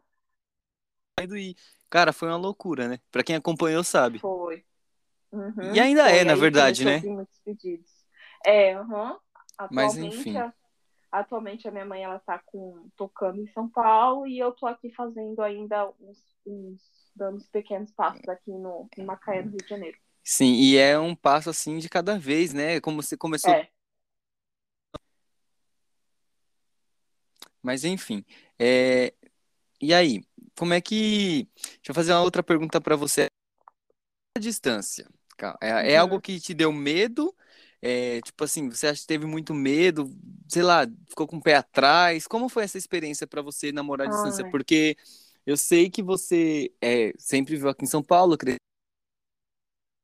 [1.38, 1.54] E,
[1.88, 2.98] cara, foi uma loucura, né?
[3.12, 4.18] Para quem acompanhou sabe.
[4.18, 4.64] Foi.
[5.30, 5.74] Uhum.
[5.74, 6.18] E ainda foi.
[6.18, 7.00] é, na verdade, né?
[7.04, 7.90] Muitos pedidos.
[8.44, 9.16] É, uhum.
[9.70, 10.36] Mas enfim.
[10.36, 10.52] A,
[11.10, 14.90] atualmente a minha mãe ela tá com, tocando em São Paulo e eu tô aqui
[14.90, 16.80] fazendo ainda uns, uns
[17.14, 19.98] dando uns pequenos passos aqui no em Macaé, no Rio de Janeiro.
[20.22, 22.80] Sim, e é um passo assim de cada vez, né?
[22.80, 23.50] Como você começou.
[23.50, 23.70] É.
[27.62, 28.24] Mas enfim,
[28.58, 29.12] é...
[29.80, 30.22] e aí,
[30.56, 31.48] como é que.
[31.54, 33.26] Deixa eu fazer uma outra pergunta para você.
[34.36, 35.08] A distância.
[35.60, 37.34] É, é algo que te deu medo
[37.86, 40.10] é, tipo assim, você acha que teve muito medo,
[40.48, 42.26] sei lá, ficou com o pé atrás?
[42.26, 44.44] Como foi essa experiência para você namorar à distância?
[44.44, 44.50] Ai.
[44.50, 44.96] Porque
[45.46, 48.36] eu sei que você é, sempre viveu aqui em São Paulo,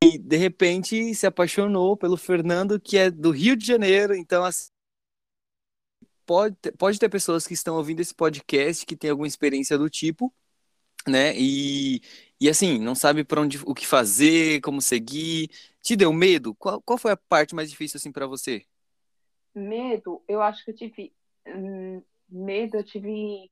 [0.00, 4.68] e de repente se apaixonou pelo Fernando, que é do Rio de Janeiro, então assim,
[6.24, 10.32] pode, pode ter pessoas que estão ouvindo esse podcast que tem alguma experiência do tipo,
[11.06, 11.34] né?
[11.36, 12.00] E,
[12.42, 15.48] e assim, não sabe para onde o que fazer, como seguir.
[15.80, 16.52] Te deu medo?
[16.56, 18.66] Qual, qual foi a parte mais difícil assim para você?
[19.54, 21.14] Medo, eu acho que eu tive
[21.46, 23.48] hum, medo, eu tive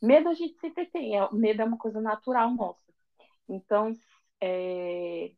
[0.00, 2.78] medo a gente sempre tem, é, medo é uma coisa natural nossa.
[3.48, 3.92] Então,
[4.40, 5.32] é,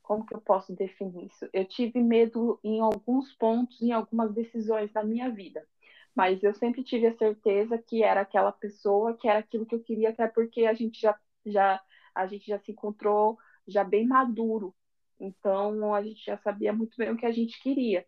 [0.00, 1.48] como que eu posso definir isso?
[1.52, 5.66] Eu tive medo em alguns pontos, em algumas decisões da minha vida
[6.16, 9.80] mas eu sempre tive a certeza que era aquela pessoa, que era aquilo que eu
[9.80, 11.14] queria, até porque a gente já,
[11.44, 11.78] já,
[12.16, 14.74] a gente já se encontrou já bem maduro,
[15.20, 18.06] então a gente já sabia muito bem o que a gente queria.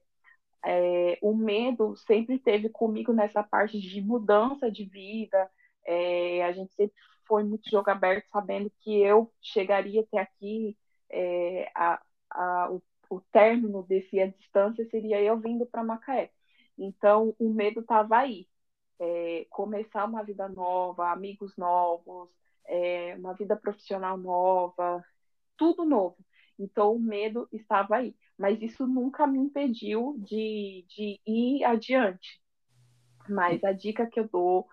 [0.65, 5.51] É, o medo sempre teve comigo nessa parte de mudança de vida,
[5.85, 10.77] é, a gente sempre foi muito jogo aberto, sabendo que eu chegaria até aqui,
[11.11, 16.31] é, a, a, o, o término desse a distância seria eu vindo para Macaé.
[16.77, 18.49] Então, o medo estava aí.
[19.01, 22.31] É, começar uma vida nova, amigos novos,
[22.69, 25.05] é, uma vida profissional nova,
[25.57, 26.17] tudo novo.
[26.59, 28.15] Então, o medo estava aí.
[28.37, 32.41] Mas isso nunca me impediu de, de ir adiante.
[33.29, 34.67] Mas a dica que eu dou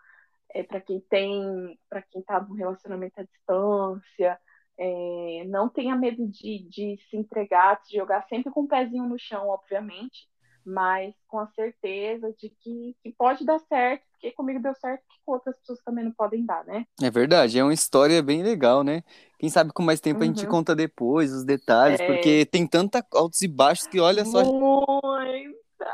[0.53, 4.39] é para quem tem, para quem está num relacionamento à distância,
[4.77, 9.07] é, não tenha medo de, de se entregar, de jogar sempre com o um pezinho
[9.07, 10.27] no chão, obviamente,
[10.65, 15.19] mas com a certeza de que, que pode dar certo, porque comigo deu certo, que
[15.23, 16.85] com outras pessoas também não podem dar, né?
[17.01, 19.03] É verdade, é uma história bem legal, né?
[19.37, 20.23] Quem sabe com mais tempo uhum.
[20.23, 20.51] a gente uhum.
[20.51, 22.07] conta depois os detalhes, é...
[22.07, 24.43] porque tem tanta altos e baixos que olha só.
[24.43, 25.85] Muita!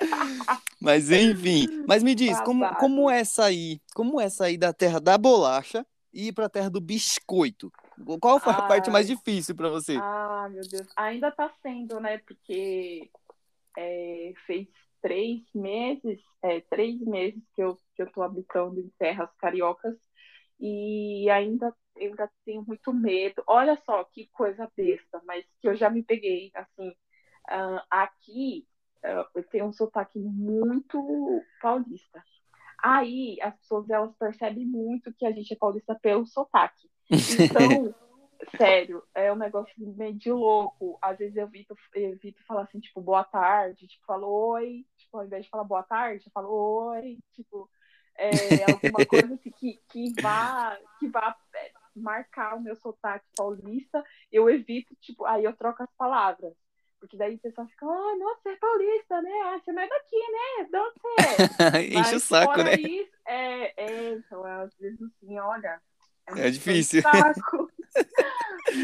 [0.80, 5.16] Mas enfim, mas me diz, como, como é sair, como é sair da terra da
[5.16, 7.72] bolacha e ir para a terra do biscoito?
[8.20, 9.96] Qual foi a parte mais difícil para você?
[9.96, 12.18] Ah, meu Deus, ainda tá sendo, né?
[12.18, 13.08] Porque
[13.78, 14.68] é, fez
[15.04, 19.94] três meses, é, três meses que eu, que eu tô habitando em terras cariocas
[20.58, 23.44] e ainda, ainda tenho muito medo.
[23.46, 28.66] Olha só que coisa besta, mas que eu já me peguei, assim, uh, aqui
[29.04, 32.24] uh, eu tenho um sotaque muito paulista.
[32.82, 36.88] Aí as pessoas elas percebem muito que a gente é paulista pelo sotaque.
[37.10, 37.94] Então,
[38.56, 40.98] sério, é um negócio meio de louco.
[41.00, 45.24] Às vezes eu evito, evito falar assim, tipo, boa tarde, tipo, falo oi, tipo, ao
[45.24, 46.50] invés de falar boa tarde, eu falo
[46.92, 47.70] oi, tipo,
[48.16, 48.28] é,
[48.70, 54.48] alguma coisa assim que, que vá, que vá é, marcar o meu sotaque paulista, eu
[54.50, 56.54] evito, tipo, aí eu troco as palavras.
[56.98, 59.30] Porque daí o pessoal fica, ah, nossa, você é paulista, né?
[59.44, 60.68] Ah, você não é daqui, né?
[60.70, 61.84] De onde você é?
[62.00, 62.74] Enche o saco, né?
[62.76, 65.82] Isso, é, é, então, às vezes assim, olha.
[66.28, 67.02] É, é difícil.
[67.02, 67.70] Saco.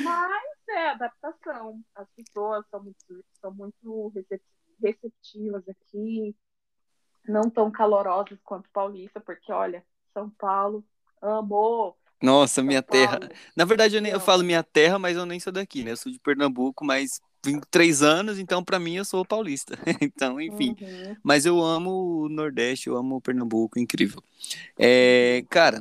[0.05, 1.81] Mas é adaptação.
[1.94, 4.12] As pessoas são muito, são muito
[4.83, 6.35] receptivas aqui,
[7.29, 10.85] não tão calorosas quanto paulista, porque olha, São Paulo,
[11.20, 11.96] amor.
[12.22, 13.18] Nossa, minha terra.
[13.57, 15.92] Na verdade, eu, nem, eu falo minha terra, mas eu nem sou daqui, né?
[15.92, 19.74] Eu sou de Pernambuco, mas vim três anos, então para mim eu sou paulista.
[20.00, 20.76] então, enfim.
[20.81, 21.16] Uhum.
[21.22, 24.22] Mas eu amo o Nordeste, eu amo o Pernambuco, incrível.
[24.79, 25.81] É, cara,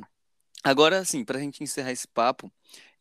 [0.64, 2.52] agora sim, pra gente encerrar esse papo,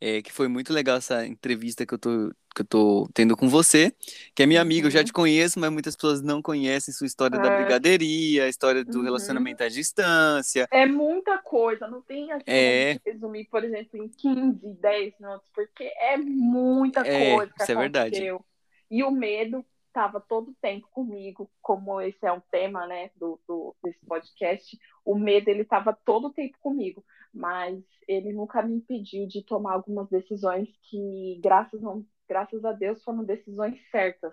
[0.00, 3.48] é, que foi muito legal essa entrevista que eu tô que eu tô tendo com
[3.48, 3.92] você,
[4.34, 5.04] que é minha amiga, eu já uhum.
[5.04, 9.04] te conheço, mas muitas pessoas não conhecem sua história da brigadeiria, a história do uhum.
[9.04, 10.66] relacionamento à distância.
[10.72, 12.98] É muita coisa, não tem assim é...
[13.06, 17.78] resumir, por exemplo, em 15, 10 minutos, porque é muita é, coisa que isso aconteceu.
[17.78, 18.44] É verdade.
[18.90, 23.38] E o medo estava todo o tempo comigo, como esse é um tema, né, do,
[23.46, 28.74] do desse podcast, o medo ele estava todo o tempo comigo, mas ele nunca me
[28.76, 34.32] impediu de tomar algumas decisões que, graças a, graças a Deus, foram decisões certas,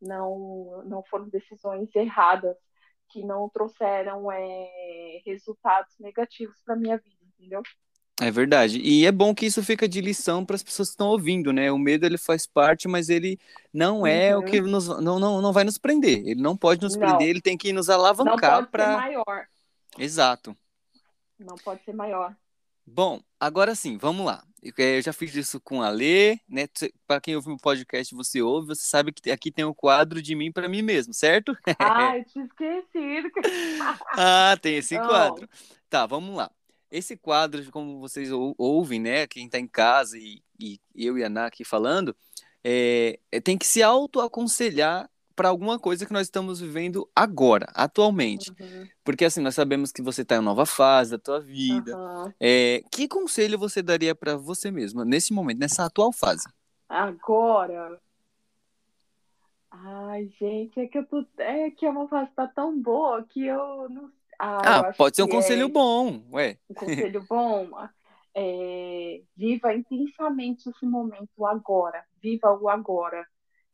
[0.00, 2.56] não, não foram decisões erradas,
[3.10, 7.62] que não trouxeram é, resultados negativos para minha vida, entendeu?
[8.20, 8.78] É verdade.
[8.78, 11.72] E é bom que isso fica de lição para as pessoas que estão ouvindo, né?
[11.72, 13.38] O medo ele faz parte, mas ele
[13.72, 14.42] não é uhum.
[14.42, 16.26] o que nos, não, não, não vai nos prender.
[16.26, 17.00] Ele não pode nos não.
[17.00, 18.96] prender, ele tem que nos alavancar para.
[18.96, 19.46] Maior.
[19.98, 20.56] Exato.
[21.42, 22.34] Não pode ser maior.
[22.86, 24.44] Bom, agora sim, vamos lá.
[24.62, 26.68] Eu já fiz isso com a Lê, né?
[27.06, 30.22] Para quem ouve o podcast, você ouve, você sabe que aqui tem o um quadro
[30.22, 31.56] de mim para mim mesmo, certo?
[31.78, 33.30] Ah, eu tinha esquecido.
[34.16, 35.48] ah, tem esse quadro.
[35.88, 36.50] Tá, vamos lá.
[36.90, 39.26] Esse quadro, como vocês ouvem, né?
[39.26, 42.14] Quem está em casa e, e, eu e a Ana aqui falando,
[42.62, 45.10] é, é, tem que se autoaconselhar
[45.42, 48.52] para alguma coisa que nós estamos vivendo agora, atualmente.
[48.60, 48.86] Uhum.
[49.02, 51.98] Porque assim, nós sabemos que você está em uma nova fase da tua vida.
[51.98, 52.32] Uhum.
[52.38, 56.48] É, que conselho você daria para você mesma nesse momento, nessa atual fase?
[56.88, 58.00] Agora.
[59.68, 61.26] Ai, gente, é que eu tô.
[61.38, 65.24] É que é uma fase tá tão boa que eu não ah, ah pode ser
[65.24, 65.68] um conselho é...
[65.68, 66.56] bom, ué.
[66.70, 67.68] Um conselho bom.
[68.32, 69.22] É...
[69.36, 72.04] Viva intensamente esse momento agora.
[72.22, 73.26] Viva o agora.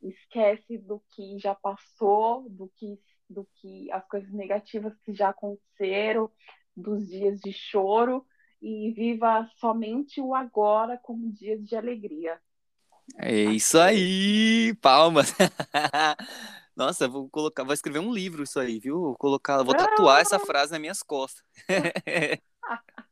[0.03, 6.31] Esquece do que já passou, do que, do que as coisas negativas que já aconteceram,
[6.77, 8.25] dos dias de choro
[8.63, 12.41] e viva somente o agora como dias de alegria.
[13.17, 15.35] É isso aí, palmas.
[16.77, 19.01] Nossa, vou colocar, vou escrever um livro isso aí, viu?
[19.01, 21.43] Vou colocar, vou tatuar essa frase nas minhas costas.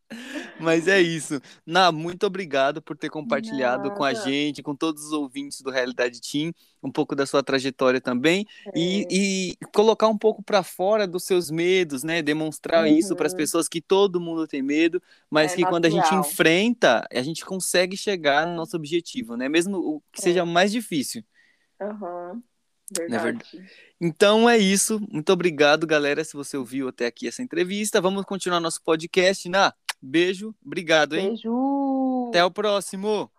[0.60, 1.40] Mas é isso.
[1.64, 3.94] Na, muito obrigado por ter compartilhado Nada.
[3.94, 8.00] com a gente, com todos os ouvintes do Realidade Team, um pouco da sua trajetória
[8.00, 8.70] também é.
[8.74, 12.22] e, e, colocar um pouco para fora dos seus medos, né?
[12.22, 12.96] Demonstrar uhum.
[12.96, 15.72] isso para as pessoas que todo mundo tem medo, mas é que natural.
[15.72, 19.48] quando a gente enfrenta, a gente consegue chegar no nosso objetivo, né?
[19.48, 20.44] Mesmo o que seja é.
[20.44, 21.24] mais difícil.
[21.80, 22.42] Uhum.
[22.96, 23.24] Verdade.
[23.24, 23.70] Verdade.
[24.00, 25.00] Então é isso.
[25.10, 28.00] Muito obrigado, galera, se você ouviu até aqui essa entrevista.
[28.00, 29.48] Vamos continuar nosso podcast.
[29.48, 29.74] Na
[30.06, 31.28] beijo, obrigado, hein?
[31.28, 32.26] Beijo.
[32.28, 33.30] Até o próximo.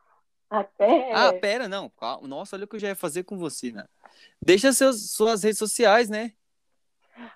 [0.49, 1.11] Até.
[1.13, 1.91] Ah, pera, não.
[2.23, 3.85] Nossa, olha o que eu já ia fazer com você, né?
[4.41, 6.33] Deixa seus, suas redes sociais, né?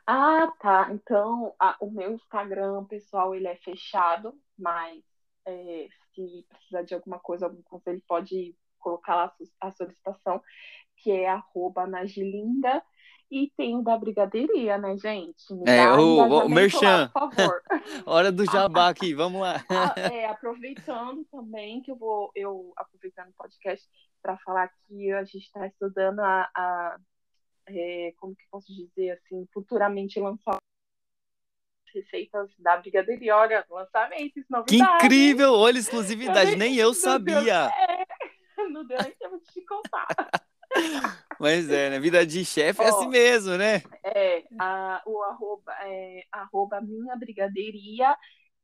[0.05, 0.89] Ah, tá.
[0.91, 5.03] Então, a, o meu Instagram, pessoal, ele é fechado, mas
[5.45, 10.41] é, se precisar de alguma coisa, algum conselho, pode colocar lá a solicitação
[10.97, 12.82] que é arroba Nagilinda.
[13.32, 15.53] E tem o da brigadeiria, né, gente?
[15.53, 17.03] Me É, o- o merchan.
[17.03, 17.61] lá, por favor.
[18.05, 19.63] Hora do jabá aqui, vamos lá.
[19.69, 23.88] Ah, é, aproveitando também que eu vou, eu aproveitando o podcast
[24.21, 26.97] para falar que a gente está estudando a, a
[27.67, 30.57] é, como que eu posso dizer assim, futuramente lançar
[31.93, 33.36] receitas da brigadeiria.
[33.36, 35.05] Olha, lançamentos, Que novidades.
[35.05, 35.53] incrível!
[35.53, 37.69] Olha, exclusividade, nem eu Meu Deus, sabia.
[37.69, 40.07] é, não deu nem tempo de te contar.
[41.39, 41.99] Mas é, né?
[41.99, 43.82] Vida de chefe é assim mesmo, né?
[44.03, 48.15] É, a, o arroba, é, arroba minha brigadeiria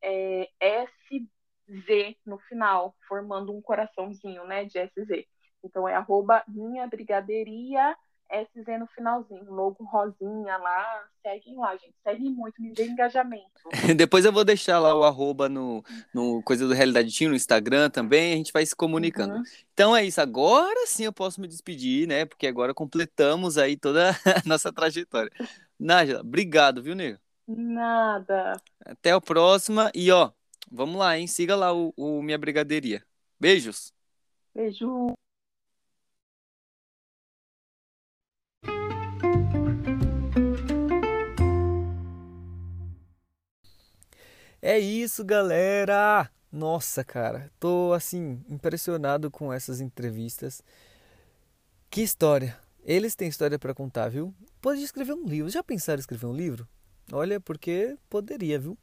[0.02, 5.26] é SZ no final, formando um coraçãozinho, né, de SZ.
[5.64, 7.96] Então é arroba minha brigadeiria
[8.30, 13.46] SZ no finalzinho, logo rosinha lá, seguem lá, gente, seguem muito, me dê engajamento.
[13.96, 17.90] Depois eu vou deixar lá o arroba no, no Coisa do Realidade Team, no Instagram
[17.90, 19.36] também, a gente vai se comunicando.
[19.36, 19.44] Uhum.
[19.74, 22.26] Então é isso, agora sim eu posso me despedir, né?
[22.26, 25.32] Porque agora completamos aí toda a nossa trajetória.
[25.80, 27.20] Nájila, obrigado, viu, nego?
[27.48, 28.60] Nada.
[28.86, 30.32] Até a próxima e ó,
[30.70, 31.28] vamos lá, hein?
[31.28, 33.04] Siga lá o, o Minha Brigadeiria.
[33.40, 33.94] Beijos!
[34.54, 35.14] Beijo.
[44.70, 46.30] É isso, galera!
[46.52, 50.62] Nossa, cara, tô assim, impressionado com essas entrevistas.
[51.90, 52.60] Que história!
[52.84, 54.36] Eles têm história pra contar, viu?
[54.60, 55.50] Pode escrever um livro.
[55.50, 56.68] Já pensaram em escrever um livro?
[57.14, 58.78] Olha, porque poderia, viu?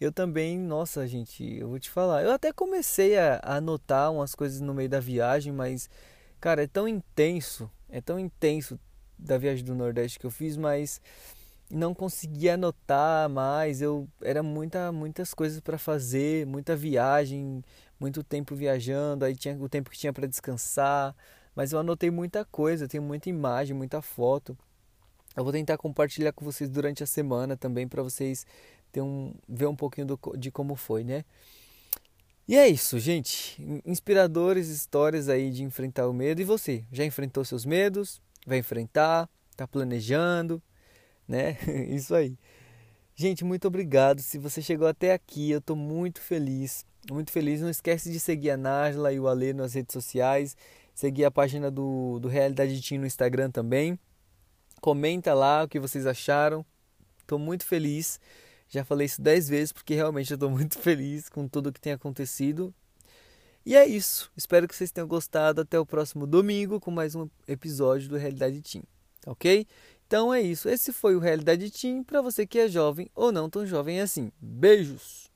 [0.00, 2.22] Eu também, nossa, gente, eu vou te falar.
[2.22, 5.90] Eu até comecei a, a anotar umas coisas no meio da viagem, mas,
[6.40, 8.80] cara, é tão intenso, é tão intenso
[9.18, 10.98] da viagem do Nordeste que eu fiz, mas
[11.70, 13.80] não conseguia anotar mais.
[13.82, 17.64] Eu era muita, muitas coisas para fazer, muita viagem,
[17.98, 19.24] muito tempo viajando.
[19.24, 21.14] Aí tinha o tempo que tinha para descansar,
[21.54, 22.88] mas eu anotei muita coisa.
[22.88, 24.56] Tenho muita imagem, muita foto.
[25.36, 28.46] Eu vou tentar compartilhar com vocês durante a semana também para vocês
[28.92, 31.24] ter um, ver um pouquinho do, de como foi, né?
[32.46, 33.60] E é isso, gente.
[33.84, 36.40] Inspiradores histórias aí de enfrentar o medo.
[36.40, 38.20] E você, já enfrentou seus medos?
[38.46, 39.28] Vai enfrentar?
[39.56, 40.62] Tá planejando?
[41.28, 41.58] Né?
[41.88, 42.36] Isso aí.
[43.16, 44.20] Gente, muito obrigado.
[44.20, 46.84] Se você chegou até aqui, eu tô muito feliz.
[47.10, 47.60] Muito feliz.
[47.60, 50.56] Não esquece de seguir a Nájila e o Alê nas redes sociais.
[50.94, 53.98] Seguir a página do, do Realidade Team no Instagram também.
[54.80, 56.64] Comenta lá o que vocês acharam.
[57.26, 58.20] Tô muito feliz.
[58.68, 61.92] Já falei isso dez vezes porque realmente eu tô muito feliz com tudo que tem
[61.92, 62.74] acontecido.
[63.64, 64.30] E é isso.
[64.36, 65.60] Espero que vocês tenham gostado.
[65.60, 68.82] Até o próximo domingo com mais um episódio do Realidade Team.
[69.26, 69.66] Ok?
[70.06, 70.68] Então é isso.
[70.68, 74.30] Esse foi o Realidade Team para você que é jovem ou não tão jovem assim.
[74.40, 75.33] Beijos!